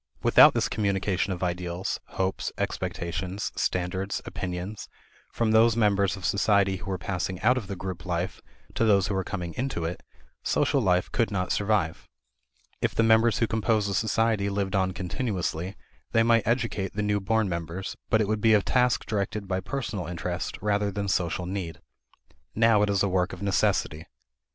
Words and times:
Without 0.23 0.55
this 0.55 0.67
communication 0.67 1.31
of 1.31 1.43
ideals, 1.43 1.99
hopes, 2.07 2.51
expectations, 2.57 3.51
standards, 3.55 4.19
opinions, 4.25 4.89
from 5.31 5.51
those 5.51 5.77
members 5.77 6.17
of 6.17 6.25
society 6.25 6.77
who 6.77 6.89
are 6.89 6.97
passing 6.97 7.39
out 7.43 7.55
of 7.55 7.67
the 7.67 7.75
group 7.75 8.03
life 8.03 8.41
to 8.73 8.83
those 8.83 9.05
who 9.05 9.15
are 9.15 9.23
coming 9.23 9.53
into 9.53 9.85
it, 9.85 10.01
social 10.41 10.81
life 10.81 11.11
could 11.11 11.29
not 11.29 11.51
survive. 11.51 12.09
If 12.81 12.95
the 12.95 13.03
members 13.03 13.37
who 13.37 13.45
compose 13.45 13.87
a 13.87 13.93
society 13.93 14.49
lived 14.49 14.75
on 14.75 14.91
continuously, 14.91 15.75
they 16.13 16.23
might 16.23 16.47
educate 16.47 16.93
the 16.93 17.03
new 17.03 17.19
born 17.19 17.47
members, 17.47 17.95
but 18.09 18.21
it 18.21 18.27
would 18.27 18.41
be 18.41 18.55
a 18.55 18.61
task 18.63 19.05
directed 19.05 19.47
by 19.47 19.59
personal 19.59 20.07
interest 20.07 20.57
rather 20.63 20.89
than 20.91 21.09
social 21.09 21.45
need. 21.45 21.79
Now 22.55 22.81
it 22.81 22.89
is 22.89 23.03
a 23.03 23.07
work 23.07 23.33
of 23.33 23.43
necessity. 23.43 24.07